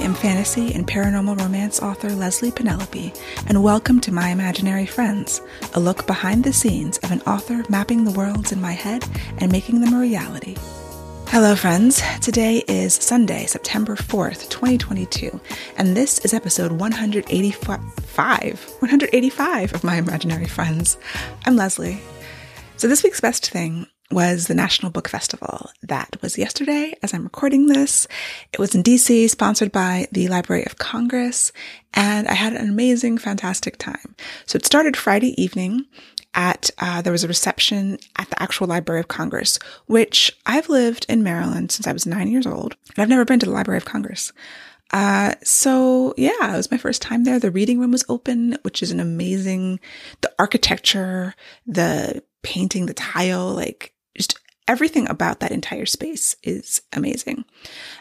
[0.00, 3.12] am fantasy and paranormal romance author Leslye Penelope,
[3.48, 5.42] and welcome to My Imaginary Friends,
[5.74, 9.04] a look behind the scenes of an author mapping the worlds in my head
[9.38, 10.56] and making them a reality.
[11.28, 12.02] Hello, friends.
[12.20, 15.38] Today is Sunday, September 4th, 2022,
[15.76, 20.96] and this is episode 185, 185 of My Imaginary Friends.
[21.44, 21.98] I'm Leslye.
[22.76, 25.70] So, this week's best thing was the National Book Festival.
[25.82, 28.06] That was yesterday as I'm recording this.
[28.52, 31.52] It was in DC, sponsored by the Library of Congress,
[31.94, 34.14] and I had an amazing, fantastic time.
[34.46, 35.86] So it started Friday evening
[36.34, 41.06] at, uh, there was a reception at the actual Library of Congress, which I've lived
[41.08, 43.78] in Maryland since I was nine years old, and I've never been to the Library
[43.78, 44.32] of Congress.
[44.92, 47.38] Uh, so yeah, it was my first time there.
[47.38, 49.80] The reading room was open, which is an amazing,
[50.20, 51.34] the architecture,
[51.66, 57.44] the painting, the tile, like just everything about that entire space is amazing.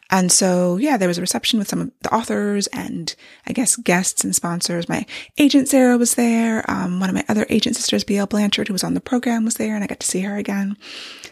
[0.09, 3.13] And so, yeah, there was a reception with some of the authors and
[3.47, 4.87] I guess guests and sponsors.
[4.87, 5.05] My
[5.37, 6.63] agent Sarah was there.
[6.69, 9.55] Um, one of my other agent sisters, BL Blanchard, who was on the program, was
[9.55, 10.77] there, and I got to see her again.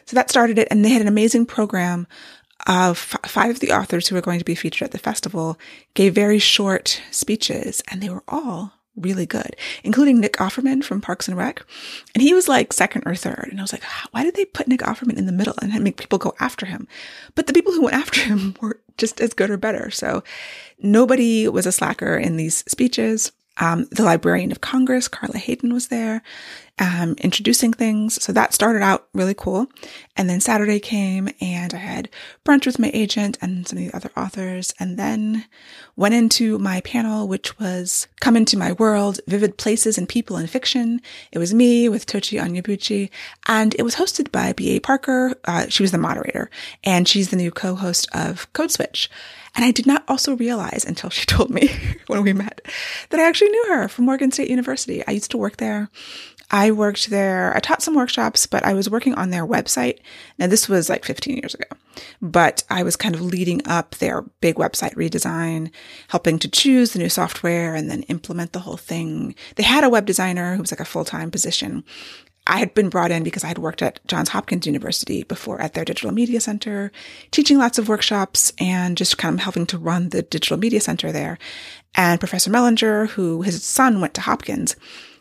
[0.05, 2.07] So that started it, and they had an amazing program
[2.67, 5.57] of f- five of the authors who were going to be featured at the festival
[5.93, 11.27] gave very short speeches, and they were all really good, including Nick Offerman from Parks
[11.27, 11.63] and Rec.
[12.13, 13.47] And he was like second or third.
[13.49, 15.97] And I was like, why did they put Nick Offerman in the middle and make
[15.97, 16.87] people go after him?
[17.35, 19.89] But the people who went after him were just as good or better.
[19.89, 20.23] So
[20.79, 23.31] nobody was a slacker in these speeches.
[23.59, 26.23] Um, the Librarian of Congress, Carla Hayden, was there
[26.79, 28.21] um, introducing things.
[28.23, 29.67] So that started out really cool.
[30.15, 32.09] And then Saturday came and I had
[32.45, 35.45] brunch with my agent and some of the other authors, and then
[35.95, 40.47] went into my panel, which was Come Into My World, Vivid Places and People in
[40.47, 41.01] Fiction.
[41.31, 43.09] It was me with Tochi Onyebuchi,
[43.47, 44.79] and it was hosted by B.A.
[44.79, 45.35] Parker.
[45.45, 46.49] Uh, she was the moderator,
[46.83, 49.09] and she's the new co-host of Code Switch.
[49.59, 51.69] And I did not also realize until she told me
[52.07, 52.61] when we met
[53.09, 55.05] that I actually knew her from Morgan State University.
[55.05, 55.89] I used to work there.
[56.49, 57.53] I worked there.
[57.53, 59.99] I taught some workshops, but I was working on their website.
[60.37, 61.65] Now, this was like 15 years ago,
[62.21, 65.71] but I was kind of leading up their big website redesign,
[66.07, 69.35] helping to choose the new software and then implement the whole thing.
[69.57, 71.83] They had a web designer who was like a full time position.
[72.49, 75.75] I had been brought in because I had worked at Johns Hopkins University before at
[75.75, 76.91] their digital media center,
[77.29, 81.11] teaching lots of workshops and just kind of helping to run the digital media center
[81.11, 81.37] there.
[81.93, 84.75] And Professor Mellinger, who his son went to Hopkins,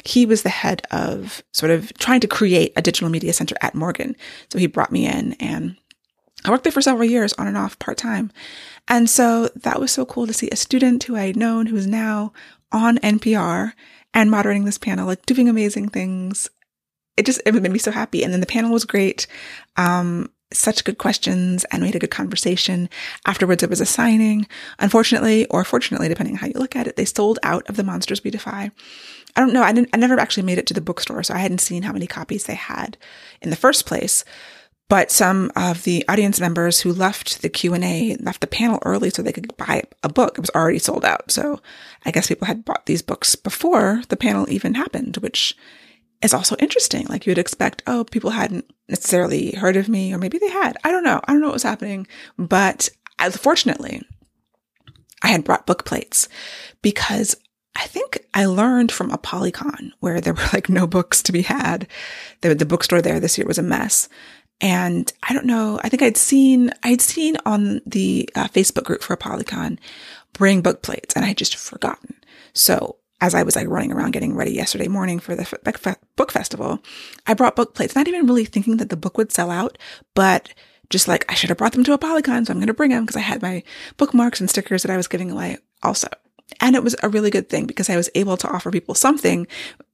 [0.05, 3.75] he was the head of sort of trying to create a digital media center at
[3.75, 4.17] Morgan.
[4.50, 5.77] So he brought me in and
[6.47, 8.33] I worked there for several years on and off part time.
[8.88, 11.77] And so that was so cool to see a student who I had known who
[11.77, 12.33] is now
[12.72, 13.72] on NPR
[14.15, 16.49] and moderating this panel, like doing amazing things.
[17.19, 18.23] It just, it made me so happy.
[18.23, 19.27] And then the panel was great.
[19.77, 22.89] Um, such good questions and we had a good conversation.
[23.27, 24.47] Afterwards, it was a signing.
[24.79, 27.84] Unfortunately, or fortunately, depending on how you look at it, they sold out of the
[27.84, 28.71] Monsters We Defy.
[29.37, 29.62] I don't know.
[29.62, 31.93] I didn't, I never actually made it to the bookstore, so I hadn't seen how
[31.93, 32.97] many copies they had
[33.43, 34.25] in the first place.
[34.89, 39.21] But some of the audience members who left the Q&A left the panel early so
[39.21, 40.39] they could buy a book.
[40.39, 41.31] It was already sold out.
[41.31, 41.61] So
[42.06, 45.55] I guess people had bought these books before the panel even happened, which
[46.23, 47.06] is also interesting.
[47.06, 50.77] Like you'd expect, oh, people hadn't necessarily heard of me, or maybe they had.
[50.84, 51.21] I don't know.
[51.25, 52.06] I don't know what was happening.
[52.37, 52.89] But
[53.33, 54.03] fortunately,
[55.23, 56.29] I had brought book plates
[56.83, 57.37] because
[57.77, 61.87] I think I learned from ApollyCon where there were like no books to be had.
[62.41, 64.09] The, the bookstore there this year was a mess.
[64.61, 69.03] And I don't know, I think I'd seen, I'd seen on the uh, Facebook group
[69.03, 69.79] for ApollyCon
[70.33, 72.17] bring book plates and I just forgotten.
[72.55, 76.83] So as I was like running around getting ready yesterday morning for the book festival,
[77.27, 79.77] I brought book plates, not even really thinking that the book would sell out,
[80.15, 80.55] but
[80.91, 83.05] just like I should have brought them to ApollyCon, so I'm going to bring them
[83.05, 83.62] because I had my
[83.97, 86.09] bookmarks and stickers that I was giving away also.
[86.61, 89.47] And it was a really good thing because I was able to offer people something,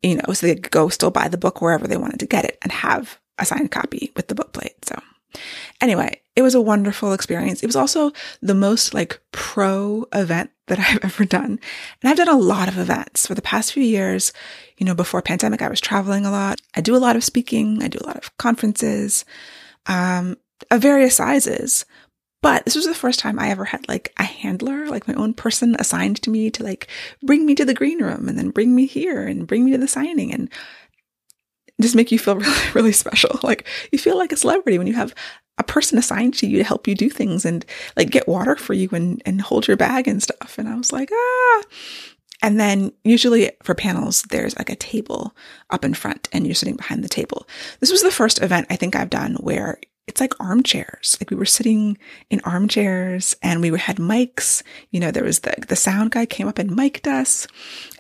[0.03, 2.45] you know, so they could go still buy the book wherever they wanted to get
[2.45, 4.85] it and have a signed copy with the book plate.
[4.85, 4.95] So
[5.81, 7.63] anyway, it was a wonderful experience.
[7.63, 11.59] It was also the most like pro event that I've ever done.
[12.03, 14.33] And I've done a lot of events for the past few years.
[14.79, 16.61] You know, before pandemic, I was traveling a lot.
[16.75, 17.83] I do a lot of speaking.
[17.83, 19.25] I do a lot of conferences,
[19.87, 20.37] um,
[20.71, 21.85] of various sizes.
[22.43, 25.33] But this was the first time I ever had like a handler, like my own
[25.33, 26.89] person assigned to me to like
[27.23, 29.79] bring me to the green room and then bring me here and bring me to
[29.79, 30.51] the signing and
[31.81, 33.41] just make you feel really, really special.
[33.43, 35.15] Like you feel like a celebrity when you have
[35.59, 37.65] a person assigned to you to help you do things and
[37.97, 40.59] like get water for you and, and hold your bag and stuff.
[40.59, 41.63] And I was like, ah.
[42.43, 45.35] And then usually for panels, there's like a table
[45.71, 47.49] up in front and you're sitting behind the table.
[47.81, 51.17] This was the first event I think I've done where it's like armchairs.
[51.19, 51.97] Like we were sitting
[52.29, 54.63] in armchairs and we had mics.
[54.91, 57.47] You know, there was the, the sound guy came up and mic'd us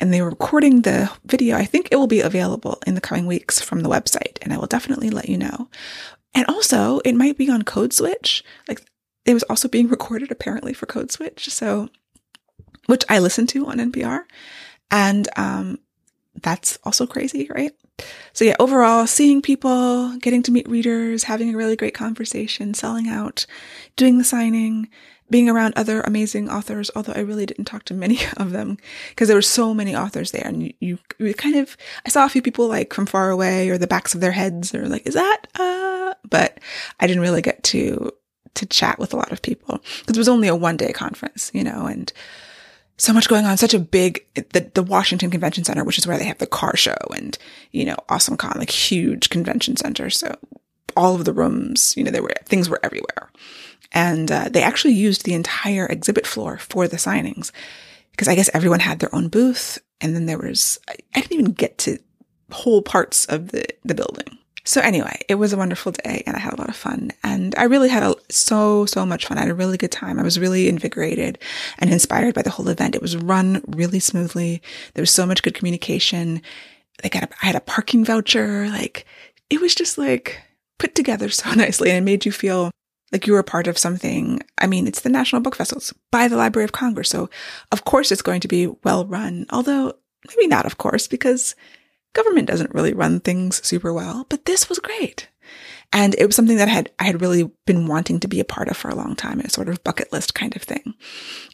[0.01, 1.57] and they were recording the video.
[1.57, 4.59] I think it will be available in the coming weeks from the website and I
[4.59, 5.71] will definitely let you know.
[6.35, 8.45] And also it might be on Code Switch.
[8.69, 8.83] Like
[9.25, 11.51] it was also being recorded apparently for Code Switch.
[11.51, 11.89] So,
[12.87, 14.23] which I listened to on NPR.
[14.91, 15.79] And, um,
[16.43, 17.73] that's also crazy, right?
[18.33, 23.09] So yeah, overall, seeing people, getting to meet readers, having a really great conversation, selling
[23.09, 23.47] out,
[23.97, 24.89] doing the signing,
[25.31, 28.79] being around other amazing authors, although I really didn't talk to many of them
[29.11, 32.29] because there were so many authors there and you, you, kind of, I saw a
[32.29, 35.15] few people like from far away or the backs of their heads or like, is
[35.15, 36.59] that, uh, but
[37.01, 38.13] I didn't really get to,
[38.55, 41.51] to chat with a lot of people because it was only a one day conference,
[41.55, 42.13] you know, and,
[42.97, 46.19] so much going on, such a big, the, the Washington Convention Center, which is where
[46.19, 47.37] they have the car show and,
[47.73, 50.11] you know, Awesome Con, like huge convention center.
[50.11, 50.37] So
[50.97, 53.31] all of the rooms, you know, there were, things were everywhere.
[53.93, 57.51] And uh, they actually used the entire exhibit floor for the signings
[58.13, 59.79] because I guess everyone had their own booth.
[60.01, 61.99] And then there was, I, I didn't even get to
[62.51, 64.39] whole parts of the, the building.
[64.67, 67.55] So anyway, it was a wonderful day and I had a lot of fun and
[67.59, 69.37] I really had a, so, so much fun.
[69.37, 70.19] I had a really good time.
[70.19, 71.39] I was really invigorated
[71.79, 72.95] and inspired by the whole event.
[72.95, 74.63] It was run really smoothly.
[74.95, 76.41] There was so much good communication.
[77.05, 78.69] I had a, I had a parking voucher.
[78.71, 79.05] Like
[79.51, 80.41] it was just like
[80.79, 82.71] put together so nicely and it made you feel
[83.13, 84.41] like you were part of something.
[84.57, 87.11] I mean, it's the National Book Festivals by the Library of Congress.
[87.11, 87.29] So
[87.71, 89.93] of course it's going to be well run, although
[90.27, 91.55] maybe not, of course, because
[92.15, 95.29] government doesn't really run things super well, but this was great.
[95.93, 98.45] And it was something that I had, I had really been wanting to be a
[98.45, 100.95] part of for a long time, a sort of bucket list kind of thing.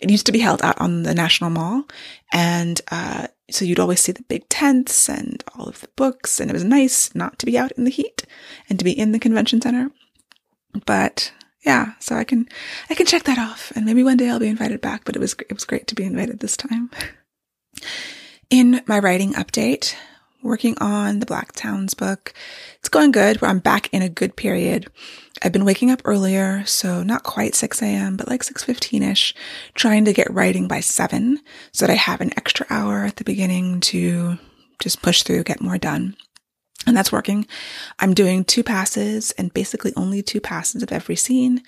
[0.00, 1.84] It used to be held out on the National Mall.
[2.32, 6.40] And, uh, so you'd always see the big tents and all of the books.
[6.40, 8.24] And it was nice not to be out in the heat
[8.70, 9.90] and to be in the convention center.
[10.86, 11.32] But
[11.66, 12.48] yeah, so I can,
[12.88, 15.18] I can check that off and maybe one day I'll be invited back, but it
[15.18, 16.90] was, it was great to be invited this time.
[18.48, 19.94] In my writing update,
[20.42, 22.32] working on the Black Towns book.
[22.78, 23.42] It's going good.
[23.42, 24.88] I'm back in a good period.
[25.42, 29.34] I've been waking up earlier, so not quite 6 a.m., but like 6.15ish,
[29.75, 31.40] trying to get writing by 7
[31.72, 34.38] so that I have an extra hour at the beginning to
[34.81, 36.16] just push through, get more done.
[36.86, 37.46] And that's working.
[37.98, 41.62] I'm doing two passes and basically only two passes of every scene.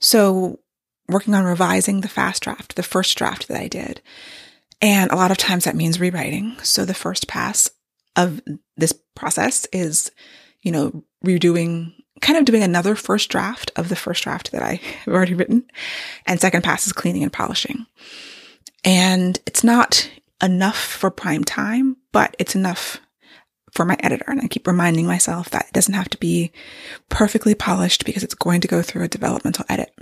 [0.00, 0.60] So
[1.08, 4.00] working on revising the fast draft, the first draft that I did.
[4.80, 6.56] And a lot of times that means rewriting.
[6.62, 7.70] So the first pass
[8.16, 8.40] of
[8.76, 10.10] this process is,
[10.62, 14.74] you know, redoing, kind of doing another first draft of the first draft that I
[15.04, 15.64] have already written.
[16.26, 17.86] And second pass is cleaning and polishing.
[18.84, 20.10] And it's not
[20.42, 23.00] enough for prime time, but it's enough
[23.72, 24.24] for my editor.
[24.28, 26.52] And I keep reminding myself that it doesn't have to be
[27.08, 29.92] perfectly polished because it's going to go through a developmental edit.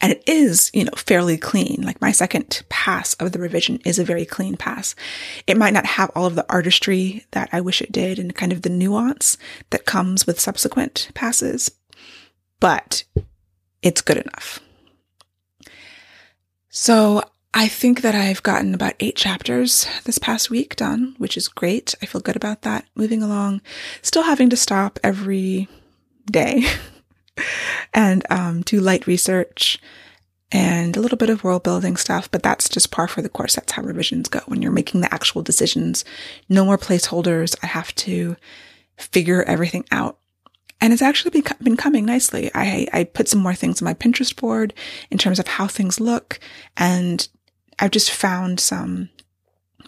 [0.00, 1.82] And it is, you know, fairly clean.
[1.82, 4.94] Like my second pass of the revision is a very clean pass.
[5.46, 8.52] It might not have all of the artistry that I wish it did and kind
[8.52, 9.36] of the nuance
[9.70, 11.70] that comes with subsequent passes,
[12.60, 13.04] but
[13.82, 14.60] it's good enough.
[16.70, 21.48] So I think that I've gotten about eight chapters this past week done, which is
[21.48, 21.94] great.
[22.00, 22.86] I feel good about that.
[22.94, 23.60] Moving along,
[24.02, 25.68] still having to stop every
[26.30, 26.64] day
[27.94, 29.78] and um, do light research
[30.52, 33.54] and a little bit of world building stuff, but that's just par for the course.
[33.54, 34.40] That's how revisions go.
[34.46, 36.04] When you're making the actual decisions,
[36.48, 37.54] no more placeholders.
[37.62, 38.36] I have to
[38.96, 40.18] figure everything out.
[40.80, 42.50] And it's actually been, coming nicely.
[42.54, 44.72] I, I put some more things on my Pinterest board
[45.10, 46.40] in terms of how things look.
[46.76, 47.28] And
[47.78, 49.10] I've just found some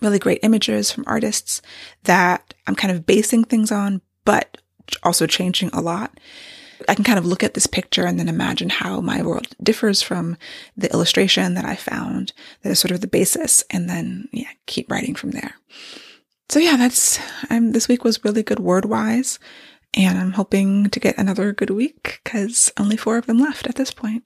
[0.02, 1.62] really great images from artists
[2.04, 4.58] that I'm kind of basing things on, but
[5.02, 6.18] also changing a lot.
[6.88, 10.02] I can kind of look at this picture and then imagine how my world differs
[10.02, 10.36] from
[10.76, 14.90] the illustration that I found that is sort of the basis and then yeah, keep
[14.90, 15.54] writing from there.
[16.48, 17.18] So yeah, that's
[17.50, 19.38] I'm this week was really good word wise
[19.94, 23.76] and I'm hoping to get another good week cuz only 4 of them left at
[23.76, 24.24] this point.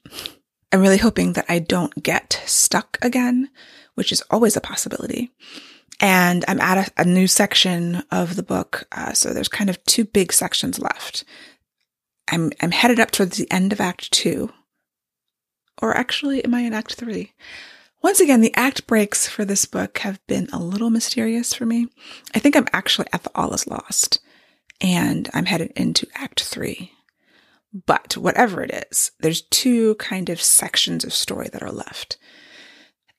[0.72, 3.50] I'm really hoping that I don't get stuck again,
[3.94, 5.30] which is always a possibility.
[6.00, 8.86] And I'm at a, a new section of the book.
[8.92, 11.25] Uh, so there's kind of two big sections left.
[12.28, 14.52] I'm I'm headed up towards the end of Act Two.
[15.80, 17.33] Or actually, am I in Act Three?
[18.02, 21.88] Once again, the act breaks for this book have been a little mysterious for me.
[22.35, 24.21] I think I'm actually at the All is Lost,
[24.80, 26.92] and I'm headed into Act Three.
[27.85, 32.16] But whatever it is, there's two kind of sections of story that are left.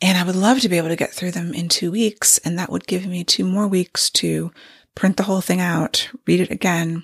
[0.02, 2.58] And I would love to be able to get through them in two weeks, and
[2.58, 4.52] that would give me two more weeks to
[4.96, 7.04] print the whole thing out, read it again,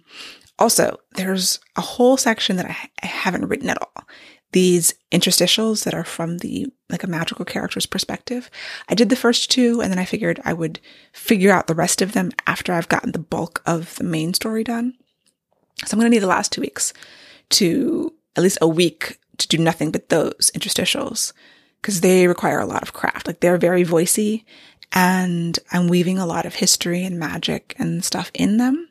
[0.60, 4.04] Also, there's a whole section that I, I haven't written at all.
[4.52, 8.52] These interstitials that are from the like a magical character's perspective.
[8.88, 10.80] I did the first two and then I figured I would
[11.12, 14.64] figure out the rest of them after I've gotten the bulk of the main story
[14.64, 14.94] done.
[15.86, 16.94] So I'm going to need the last two weeks
[17.50, 21.34] to at least a week to do nothing but those interstitials
[21.82, 23.26] because they require a lot of craft.
[23.28, 24.46] Like they're very voicey
[24.92, 28.90] and I'm weaving a lot of history and magic and stuff in them.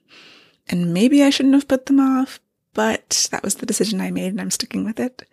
[0.68, 2.40] And maybe I shouldn't have put them off,
[2.74, 5.28] but that was the decision I made and I'm sticking with it.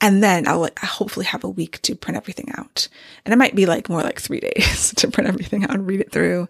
[0.00, 2.88] And then I'll hopefully have a week to print everything out.
[3.24, 6.00] And it might be like more like three days to print everything out and read
[6.00, 6.48] it through,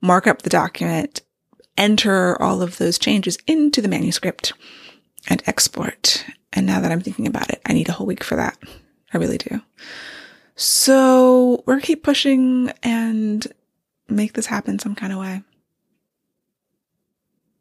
[0.00, 1.22] mark up the document,
[1.76, 4.52] enter all of those changes into the manuscript
[5.28, 6.24] and export.
[6.52, 8.58] And now that I'm thinking about it, I need a whole week for that.
[9.12, 9.60] I really do.
[10.56, 13.46] So we're keep pushing and
[14.08, 15.42] make this happen some kind of way.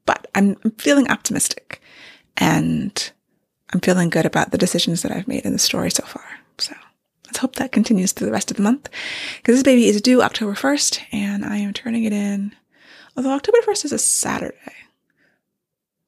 [0.09, 1.83] But I'm feeling optimistic
[2.35, 3.11] and
[3.71, 6.25] I'm feeling good about the decisions that I've made in the story so far.
[6.57, 6.73] So
[7.27, 8.89] let's hope that continues through the rest of the month
[9.37, 12.55] because this baby is due October 1st and I am turning it in.
[13.15, 14.73] Although October 1st is a Saturday.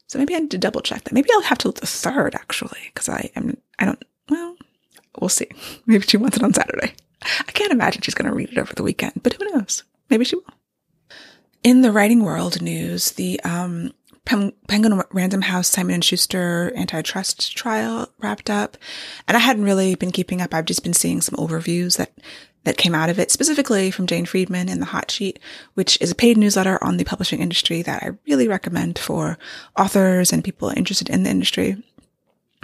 [0.07, 1.13] So maybe I need to double check that.
[1.13, 4.55] Maybe I'll have to the third actually because I am, I don't, well,
[5.19, 5.47] we'll see.
[5.85, 6.95] Maybe she wants it on Saturday.
[7.21, 9.83] I can't imagine she's going to read it over the weekend, but who knows?
[10.09, 10.45] Maybe she will.
[11.63, 13.93] In the writing world news, the um,
[14.25, 18.77] Penguin Random House Simon and Schuster antitrust trial wrapped up,
[19.27, 20.53] and I hadn't really been keeping up.
[20.53, 22.13] I've just been seeing some overviews that
[22.63, 25.39] that came out of it, specifically from Jane Friedman in the Hot Sheet,
[25.73, 29.39] which is a paid newsletter on the publishing industry that I really recommend for
[29.77, 31.75] authors and people interested in the industry.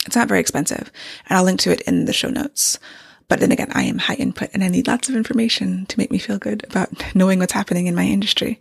[0.06, 0.92] It's not very expensive,
[1.28, 2.80] and I'll link to it in the show notes.
[3.28, 6.12] But then again, I am high input and I need lots of information to make
[6.12, 8.60] me feel good about knowing what's happening in my industry.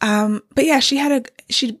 [0.00, 1.78] Um, but yeah, she had a, she,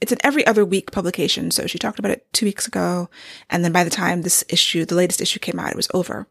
[0.00, 1.50] it's an every other week publication.
[1.50, 3.10] So she talked about it two weeks ago.
[3.50, 6.26] And then by the time this issue, the latest issue came out, it was over.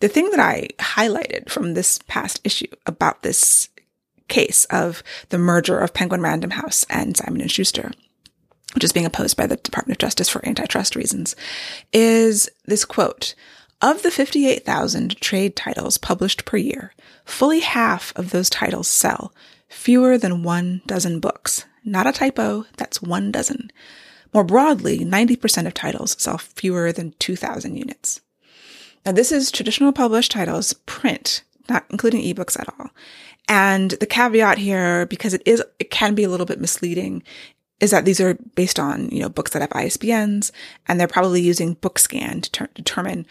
[0.00, 3.68] The thing that I highlighted from this past issue about this
[4.28, 7.92] case of the merger of Penguin Random House and Simon and Schuster
[8.76, 11.34] which is being opposed by the Department of Justice for antitrust reasons,
[11.94, 13.34] is this quote.
[13.82, 16.94] Of the 58,000 trade titles published per year,
[17.26, 19.34] fully half of those titles sell
[19.68, 21.66] fewer than one dozen books.
[21.84, 23.70] Not a typo, that's one dozen.
[24.32, 28.20] More broadly, 90% of titles sell fewer than 2,000 units.
[29.04, 32.90] Now, this is traditional published titles, print, not including ebooks at all.
[33.46, 37.22] And the caveat here, because it is, it can be a little bit misleading,
[37.78, 40.50] is that these are based on, you know, books that have ISBNs
[40.88, 43.26] and they're probably using Bookscan to ter- determine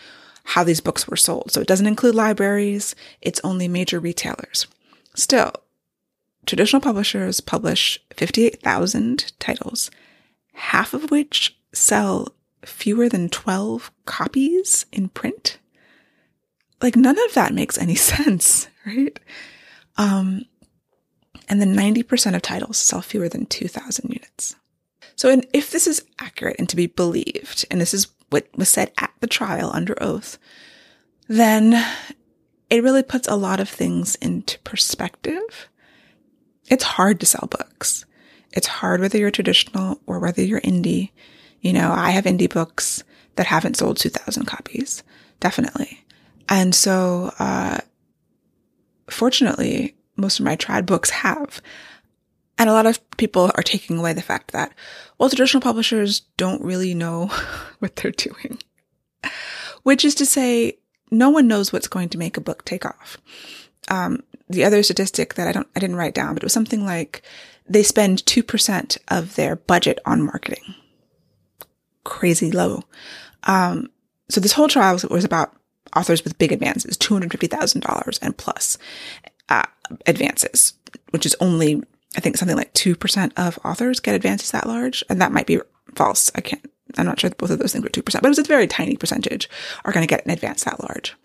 [0.45, 1.51] how these books were sold.
[1.51, 2.95] So it doesn't include libraries.
[3.21, 4.67] It's only major retailers.
[5.15, 5.51] Still,
[6.45, 9.89] traditional publishers publish 58,000 titles,
[10.53, 12.29] half of which sell
[12.63, 15.57] fewer than 12 copies in print.
[16.81, 19.19] Like none of that makes any sense, right?
[19.97, 20.45] Um,
[21.49, 24.55] and then 90% of titles sell fewer than 2,000 units.
[25.15, 28.69] So and if this is accurate and to be believed, and this is what was
[28.69, 30.37] said at the trial under oath,
[31.27, 31.73] then
[32.69, 35.69] it really puts a lot of things into perspective.
[36.67, 38.05] It's hard to sell books.
[38.51, 41.11] It's hard whether you're traditional or whether you're indie.
[41.61, 43.03] You know, I have indie books
[43.35, 45.03] that haven't sold 2,000 copies,
[45.39, 46.03] definitely.
[46.47, 47.79] And so, uh,
[49.09, 51.61] fortunately, most of my trad books have.
[52.57, 54.73] And a lot of people are taking away the fact that,
[55.17, 57.27] well, traditional publishers don't really know
[57.79, 58.59] what they're doing.
[59.83, 60.77] Which is to say,
[61.11, 63.17] no one knows what's going to make a book take off.
[63.87, 66.85] Um, the other statistic that I don't, I didn't write down, but it was something
[66.85, 67.23] like
[67.67, 70.75] they spend 2% of their budget on marketing.
[72.03, 72.83] Crazy low.
[73.43, 73.89] Um,
[74.29, 75.55] so this whole trial was, was about
[75.95, 78.77] authors with big advances, $250,000 and plus
[79.49, 79.63] uh,
[80.05, 80.73] advances,
[81.11, 81.81] which is only,
[82.15, 85.03] I think, something like 2% of authors get advances that large.
[85.09, 85.59] And that might be
[85.95, 86.31] false.
[86.35, 88.43] I can't, I'm not sure both of those things were 2%, but it was a
[88.43, 89.49] very tiny percentage
[89.83, 91.15] are going to get an advance that large.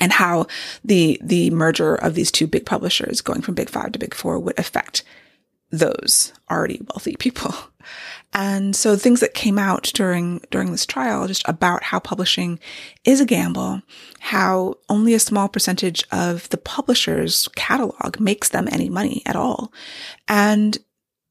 [0.00, 0.46] And how
[0.84, 4.38] the, the merger of these two big publishers going from big five to big four
[4.38, 5.02] would affect
[5.70, 7.54] those already wealthy people.
[8.34, 12.58] And so things that came out during, during this trial just about how publishing
[13.04, 13.80] is a gamble,
[14.20, 19.72] how only a small percentage of the publisher's catalog makes them any money at all.
[20.28, 20.76] And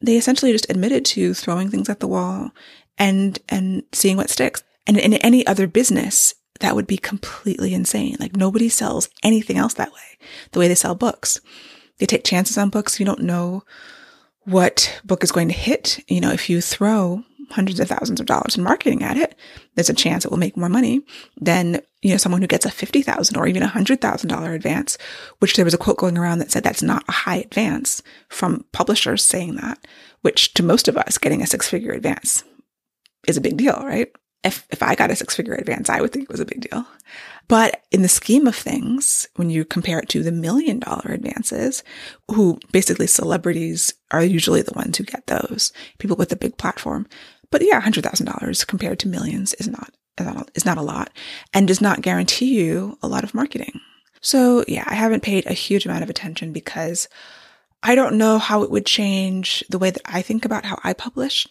[0.01, 2.51] they essentially just admitted to throwing things at the wall
[2.97, 4.63] and, and seeing what sticks.
[4.87, 8.17] And in any other business, that would be completely insane.
[8.19, 10.17] Like nobody sells anything else that way,
[10.51, 11.39] the way they sell books.
[11.99, 12.99] They take chances on books.
[12.99, 13.63] You don't know
[14.47, 16.03] what book is going to hit.
[16.07, 19.35] You know, if you throw hundreds of thousands of dollars in marketing at it,
[19.75, 21.01] there's a chance it will make more money
[21.39, 24.97] than, you know, someone who gets a 50,000 or even a $100,000 advance,
[25.39, 28.65] which there was a quote going around that said that's not a high advance from
[28.71, 29.85] publishers saying that,
[30.21, 32.43] which to most of us, getting a six figure advance
[33.27, 34.11] is a big deal, right?
[34.43, 36.61] If, if I got a six figure advance, I would think it was a big
[36.61, 36.85] deal.
[37.47, 41.83] But in the scheme of things, when you compare it to the million dollar advances,
[42.29, 47.07] who basically celebrities are usually the ones who get those, people with a big platform.
[47.49, 49.91] But yeah, $100,000 compared to millions is not,
[50.55, 51.11] is not a lot
[51.53, 53.79] and does not guarantee you a lot of marketing.
[54.21, 57.07] So yeah, I haven't paid a huge amount of attention because
[57.83, 60.93] I don't know how it would change the way that I think about how I
[60.93, 61.47] publish.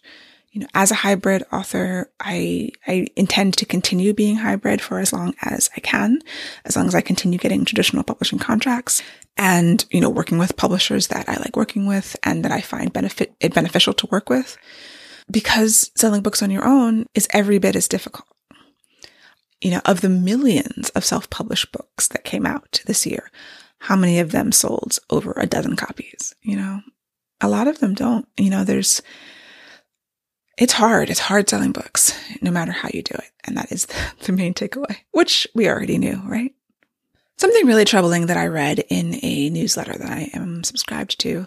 [0.56, 5.12] You know, as a hybrid author, I, I intend to continue being hybrid for as
[5.12, 6.20] long as I can,
[6.64, 9.02] as long as I continue getting traditional publishing contracts
[9.36, 12.90] and, you know, working with publishers that I like working with and that I find
[12.90, 14.56] benefit, it beneficial to work with
[15.30, 18.26] because selling books on your own is every bit as difficult.
[19.60, 23.30] You know, of the millions of self-published books that came out this year,
[23.80, 26.34] how many of them sold over a dozen copies?
[26.40, 26.80] You know,
[27.42, 28.26] a lot of them don't.
[28.38, 29.02] You know, there's,
[30.56, 31.10] it's hard.
[31.10, 33.30] It's hard selling books, no matter how you do it.
[33.44, 33.86] And that is
[34.20, 36.54] the main takeaway, which we already knew, right?
[37.38, 41.46] Something really troubling that I read in a newsletter that I am subscribed to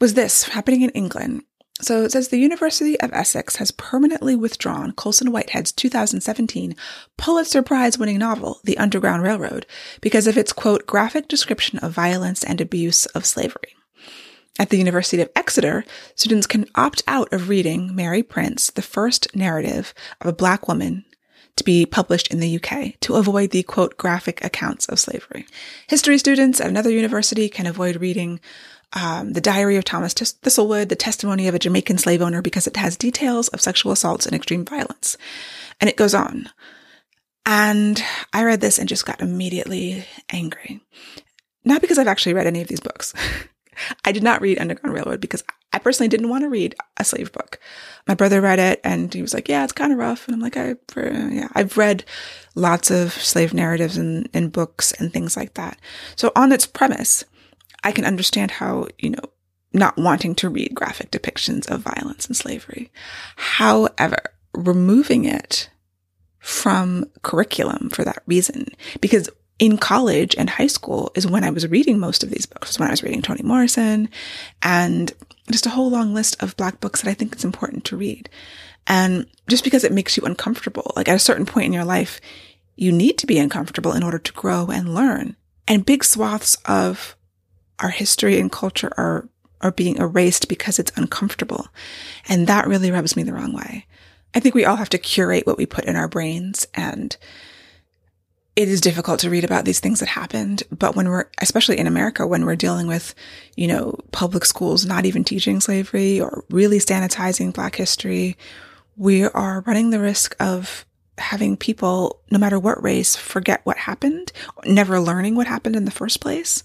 [0.00, 1.42] was this happening in England.
[1.80, 6.74] So it says the University of Essex has permanently withdrawn Colson Whitehead's 2017
[7.18, 9.66] Pulitzer Prize winning novel, The Underground Railroad,
[10.00, 13.75] because of its quote, graphic description of violence and abuse of slavery.
[14.58, 15.84] At the University of Exeter,
[16.14, 21.04] students can opt out of reading Mary Prince, the first narrative of a black woman
[21.56, 25.46] to be published in the UK to avoid the quote graphic accounts of slavery.
[25.88, 28.40] History students at another university can avoid reading
[28.92, 32.76] um, the diary of Thomas Thistlewood, the testimony of a Jamaican slave owner, because it
[32.76, 35.16] has details of sexual assaults and extreme violence.
[35.80, 36.48] And it goes on.
[37.44, 40.80] And I read this and just got immediately angry.
[41.64, 43.12] Not because I've actually read any of these books.
[44.04, 47.32] I did not read Underground Railroad because I personally didn't want to read a slave
[47.32, 47.58] book.
[48.06, 50.26] My brother read it and he was like, yeah, it's kind of rough.
[50.26, 52.04] And I'm like, I, yeah, I've read
[52.54, 55.78] lots of slave narratives and, and books and things like that.
[56.14, 57.24] So on its premise,
[57.84, 59.22] I can understand how, you know,
[59.72, 62.90] not wanting to read graphic depictions of violence and slavery.
[63.36, 65.68] However, removing it
[66.38, 68.68] from curriculum for that reason,
[69.00, 69.28] because
[69.58, 72.88] in college and high school is when I was reading most of these books, when
[72.88, 74.08] I was reading Toni Morrison
[74.62, 75.12] and
[75.50, 78.28] just a whole long list of black books that I think it's important to read.
[78.86, 82.20] And just because it makes you uncomfortable, like at a certain point in your life,
[82.76, 85.36] you need to be uncomfortable in order to grow and learn.
[85.66, 87.16] And big swaths of
[87.78, 89.28] our history and culture are
[89.62, 91.68] are being erased because it's uncomfortable.
[92.28, 93.86] And that really rubs me the wrong way.
[94.34, 97.16] I think we all have to curate what we put in our brains and
[98.56, 101.86] it is difficult to read about these things that happened, but when we're, especially in
[101.86, 103.14] America, when we're dealing with,
[103.54, 108.36] you know, public schools not even teaching slavery or really sanitizing black history,
[108.96, 110.86] we are running the risk of
[111.18, 114.32] having people, no matter what race, forget what happened,
[114.64, 116.64] never learning what happened in the first place.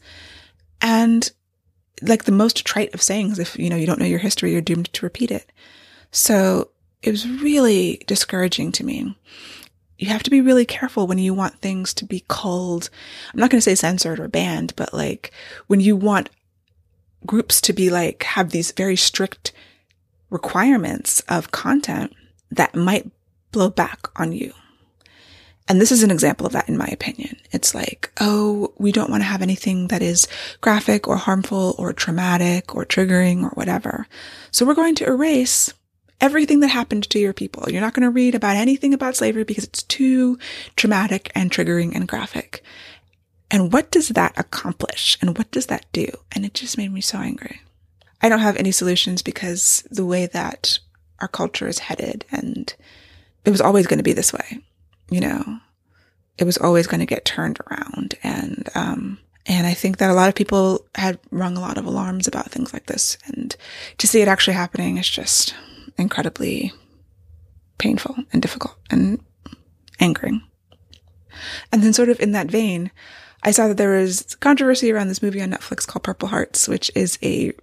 [0.82, 1.30] And
[2.02, 4.62] like the most trite of sayings, if you know you don't know your history, you're
[4.62, 5.52] doomed to repeat it.
[6.12, 6.70] So
[7.04, 9.16] it was really discouraging to me.
[10.02, 12.90] You have to be really careful when you want things to be called,
[13.32, 15.32] I'm not going to say censored or banned, but like
[15.68, 16.32] when you want
[17.24, 19.52] groups to be like, have these very strict
[20.32, 22.16] requirements of content
[22.50, 23.12] that might
[23.52, 24.54] blow back on you.
[25.68, 27.38] And this is an example of that, in my opinion.
[27.52, 30.28] It's like, oh, we don't want to have anything that is
[30.62, 34.08] graphic or harmful or traumatic or triggering or whatever.
[34.50, 35.72] So we're going to erase
[36.22, 37.66] everything that happened to your people.
[37.68, 40.40] You're not going to read about anything about slavery because it's too
[40.76, 42.64] traumatic and triggering and graphic.
[43.50, 45.18] And what does that accomplish?
[45.20, 46.08] And what does that do?
[46.32, 47.62] And it just made me so angry.
[48.22, 50.80] I don't have any solutions because the way that
[51.20, 52.74] our culture is headed and
[53.44, 54.62] it was always going to be this way
[55.12, 55.60] you know,
[56.40, 58.16] it was always going to get turned around.
[58.24, 61.86] And, um, and I think that a lot of people had rung a lot of
[61.86, 63.18] alarms about things like this.
[63.26, 63.56] And
[64.00, 65.54] to see it actually happening is just
[65.98, 66.72] incredibly
[67.78, 69.20] painful and difficult and
[70.00, 70.42] angering.
[71.72, 72.92] And then sort of in that vein,
[73.44, 76.92] I saw that there was controversy around this movie on Netflix called Purple Hearts, which
[76.96, 77.54] is a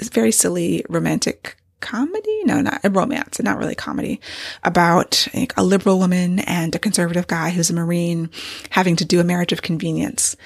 [0.00, 2.42] very silly romantic comedy?
[2.44, 4.20] No, not a romance, not really a comedy
[4.64, 8.30] about like, a liberal woman and a conservative guy who's a Marine
[8.70, 10.36] having to do a marriage of convenience.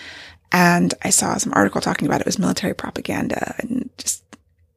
[0.52, 4.24] And I saw some article talking about it was military propaganda and just,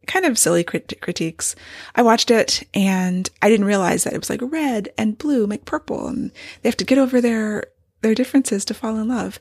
[0.07, 1.55] kind of silly crit- critiques.
[1.95, 5.65] I watched it and I didn't realize that it was like red and blue make
[5.65, 7.65] purple and they have to get over their
[8.01, 9.39] their differences to fall in love.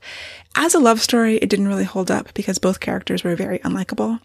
[0.54, 4.20] As a love story, it didn't really hold up because both characters were very unlikable.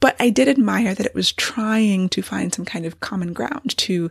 [0.00, 3.76] But I did admire that it was trying to find some kind of common ground
[3.78, 4.10] to,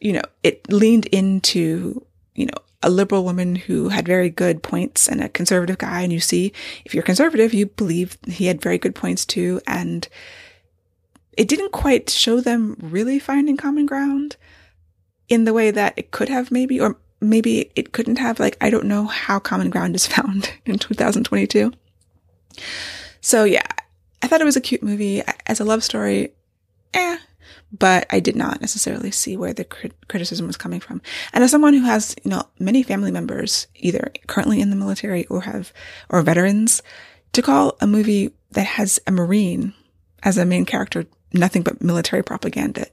[0.00, 5.08] you know, it leaned into, you know, a liberal woman who had very good points
[5.08, 6.02] and a conservative guy.
[6.02, 6.52] And you see,
[6.84, 9.60] if you're conservative, you believe he had very good points too.
[9.66, 10.08] And
[11.36, 14.36] it didn't quite show them really finding common ground
[15.28, 18.40] in the way that it could have maybe, or maybe it couldn't have.
[18.40, 21.72] Like, I don't know how common ground is found in 2022.
[23.20, 23.66] So yeah,
[24.22, 25.22] I thought it was a cute movie.
[25.46, 26.32] As a love story,
[26.94, 27.18] eh,
[27.72, 31.02] but I did not necessarily see where the crit- criticism was coming from.
[31.32, 35.26] And as someone who has, you know, many family members either currently in the military
[35.26, 35.72] or have,
[36.08, 36.82] or veterans,
[37.32, 39.74] to call a movie that has a Marine
[40.22, 42.86] as a main character nothing but military propaganda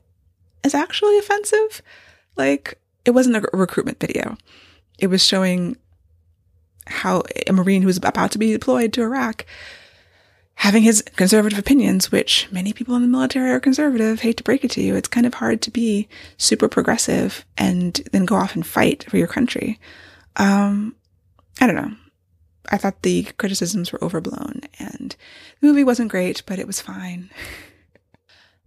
[0.64, 1.82] is actually offensive.
[2.36, 4.38] Like, it wasn't a recruitment video.
[5.00, 5.78] It was showing
[6.86, 9.46] how a Marine who was about to be deployed to Iraq
[10.56, 14.64] having his conservative opinions, which many people in the military are conservative, hate to break
[14.64, 14.96] it to you.
[14.96, 19.18] It's kind of hard to be super progressive and then go off and fight for
[19.18, 19.80] your country.
[20.36, 20.96] Um,
[21.60, 21.94] I don't know.
[22.70, 25.16] I thought the criticisms were overblown and
[25.60, 27.30] the movie wasn't great, but it was fine.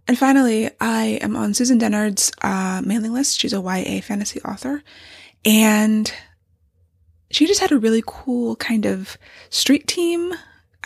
[0.07, 3.39] and finally, I am on Susan Dennard's uh, mailing list.
[3.39, 4.83] She's a YA fantasy author
[5.43, 6.11] and
[7.29, 9.17] she just had a really cool kind of
[9.49, 10.33] street team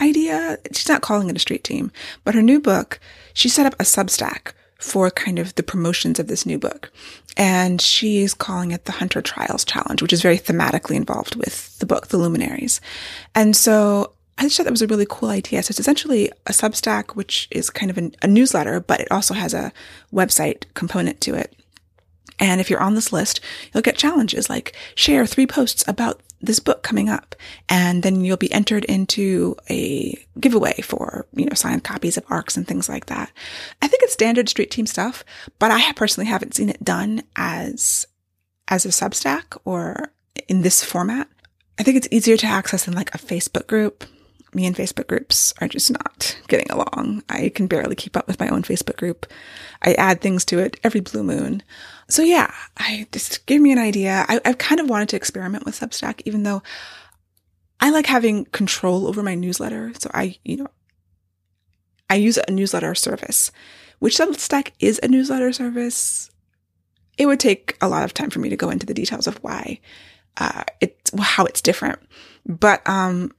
[0.00, 0.58] idea.
[0.72, 1.92] She's not calling it a street team,
[2.24, 2.98] but her new book,
[3.32, 6.90] she set up a Substack for kind of the promotions of this new book.
[7.36, 11.86] And she's calling it the Hunter Trials Challenge, which is very thematically involved with the
[11.86, 12.80] book, The Luminaries.
[13.34, 15.62] And so I just thought that was a really cool idea.
[15.62, 19.34] So it's essentially a Substack, which is kind of an, a newsletter, but it also
[19.34, 19.72] has a
[20.12, 21.54] website component to it.
[22.38, 23.40] And if you're on this list,
[23.72, 27.36] you'll get challenges like share three posts about this book coming up.
[27.68, 32.56] And then you'll be entered into a giveaway for, you know, signed copies of ARCs
[32.56, 33.30] and things like that.
[33.80, 35.24] I think it's standard street team stuff,
[35.58, 38.06] but I personally haven't seen it done as,
[38.66, 40.10] as a Substack or
[40.48, 41.28] in this format.
[41.78, 44.04] I think it's easier to access than like a Facebook group.
[44.54, 47.22] Me and Facebook groups are just not getting along.
[47.28, 49.26] I can barely keep up with my own Facebook group.
[49.82, 51.62] I add things to it every blue moon.
[52.08, 54.26] So yeah, I just gave me an idea.
[54.28, 56.62] I, I've kind of wanted to experiment with Substack, even though
[57.80, 59.92] I like having control over my newsletter.
[59.98, 60.68] So I, you know,
[62.10, 63.50] I use a newsletter service,
[64.00, 66.30] which Substack is a newsletter service.
[67.16, 69.38] It would take a lot of time for me to go into the details of
[69.38, 69.80] why,
[70.36, 72.00] uh, it's how it's different.
[72.44, 73.32] But, um,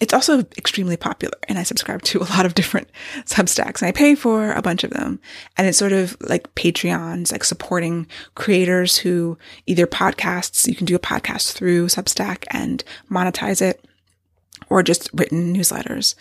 [0.00, 2.88] it's also extremely popular and I subscribe to a lot of different
[3.26, 5.20] Substacks and I pay for a bunch of them.
[5.56, 10.96] And it's sort of like Patreons, like supporting creators who either podcasts, you can do
[10.96, 13.84] a podcast through Substack and monetize it
[14.68, 16.14] or just written newsletters.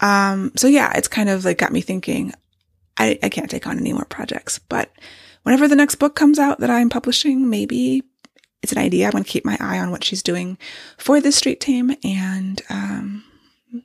[0.00, 2.34] Um, so yeah, it's kind of like got me thinking,
[2.98, 4.90] I, I can't take on any more projects, but
[5.42, 8.02] whenever the next book comes out that I'm publishing, maybe
[8.66, 9.06] it's an idea.
[9.06, 10.58] I'm going to keep my eye on what she's doing
[10.98, 13.22] for this street team and um,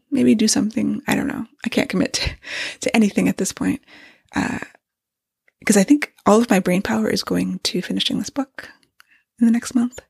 [0.09, 1.03] maybe do something.
[1.07, 1.45] I don't know.
[1.63, 2.31] I can't commit to,
[2.79, 3.79] to anything at this point
[4.33, 8.69] because uh, I think all of my brain power is going to finishing this book
[9.39, 10.01] in the next month.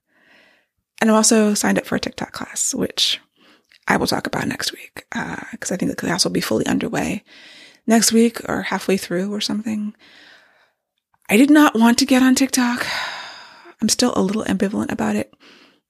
[1.02, 3.20] And I'm also signed up for a TikTok class, which
[3.90, 5.06] I will talk about next week
[5.52, 7.26] because uh, I think the class will be fully underway
[7.86, 9.94] next week or halfway through or something.
[11.30, 12.88] I did not want to get on TikTok.
[13.82, 15.34] I'm still a little ambivalent about it,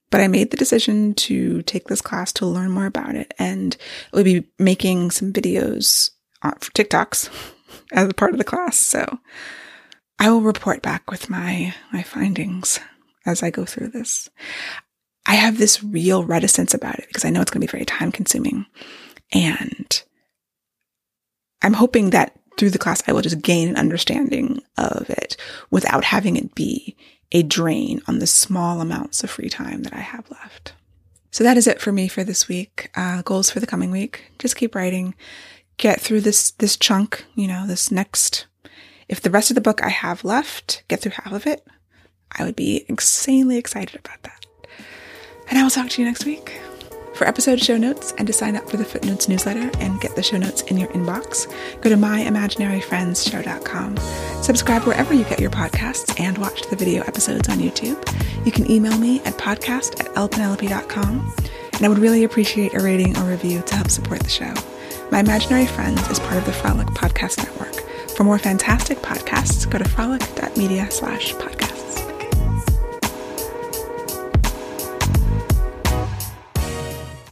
[0.10, 3.76] but I made the decision to take this class to learn more about it and
[4.14, 7.30] we'll be making some videos for TikToks
[7.92, 8.78] as a part of the class.
[8.78, 9.20] So
[10.20, 12.80] I will report back with my, my findings
[13.26, 14.30] as I go through this.
[15.26, 17.86] I have this real reticence about it because I know it's going to be very
[17.86, 18.66] time consuming
[19.32, 20.04] and
[21.62, 25.38] I'm hoping that through the class, I will just gain an understanding of it
[25.70, 26.96] without having it be
[27.32, 30.74] a drain on the small amounts of free time that I have left.
[31.32, 32.90] So that is it for me for this week.
[32.96, 34.32] Uh, goals for the coming week.
[34.38, 35.16] Just keep writing.
[35.78, 38.46] Get through this, this chunk, you know, this next,
[39.08, 41.66] if the rest of the book I have left, get through half of it,
[42.38, 44.46] I would be insanely excited about that.
[45.50, 46.62] And I will talk to you next week.
[47.22, 50.24] For episode show notes and to sign up for the Footnotes newsletter and get the
[50.24, 51.46] show notes in your inbox,
[51.80, 53.98] go to myimaginaryfriendsshow.com.
[54.42, 57.96] Subscribe wherever you get your podcasts and watch the video episodes on YouTube.
[58.44, 61.36] You can email me at podcast at lpenelope.com.
[61.74, 64.56] And I would really appreciate a rating or review to help support the show.
[65.12, 67.76] My Imaginary Friends is part of the Frolic Podcast Network.
[68.18, 71.81] For more fantastic podcasts, go to frolic.media slash podcast.